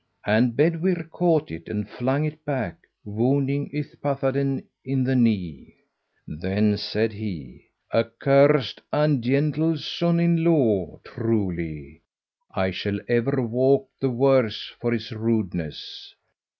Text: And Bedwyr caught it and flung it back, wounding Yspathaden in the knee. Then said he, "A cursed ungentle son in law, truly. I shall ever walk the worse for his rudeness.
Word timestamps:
And 0.25 0.57
Bedwyr 0.57 1.07
caught 1.11 1.51
it 1.51 1.69
and 1.69 1.87
flung 1.87 2.25
it 2.25 2.43
back, 2.43 2.87
wounding 3.05 3.69
Yspathaden 3.69 4.63
in 4.83 5.03
the 5.03 5.15
knee. 5.15 5.75
Then 6.27 6.75
said 6.77 7.13
he, 7.13 7.67
"A 7.91 8.05
cursed 8.05 8.81
ungentle 8.91 9.77
son 9.77 10.19
in 10.19 10.43
law, 10.43 10.99
truly. 11.03 12.01
I 12.49 12.71
shall 12.71 12.99
ever 13.07 13.43
walk 13.45 13.89
the 13.99 14.09
worse 14.09 14.73
for 14.79 14.91
his 14.91 15.11
rudeness. 15.11 16.15